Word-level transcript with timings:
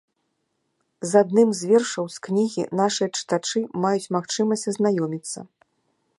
З 1.09 1.21
адным 1.25 1.49
з 1.59 1.69
вершаў 1.71 2.05
з 2.15 2.25
кнігі 2.29 2.63
нашыя 2.81 3.07
чытачы 3.17 3.59
маюць 3.85 4.11
магчымасць 4.19 4.69
азнаёміцца. 4.75 5.39